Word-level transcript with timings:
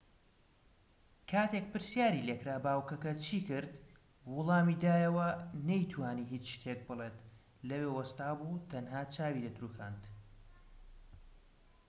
کاتێک 1.31 1.65
پرسیاری 1.73 2.25
لێکرا 2.27 2.57
باوكەکە 2.65 3.13
چی 3.23 3.37
کرد 3.47 3.71
وەڵامی 4.33 4.79
دایەوە 4.83 5.27
نەی 5.69 5.89
توانی 5.91 6.29
هیچ 6.33 6.45
شتێک 6.55 6.79
بڵێت 6.87 7.15
لەوێ 7.69 7.89
وەستا 7.97 8.29
بوو 8.39 8.63
تەنها 8.71 9.01
چاوی 9.13 9.43
دەتروکاند 9.45 10.03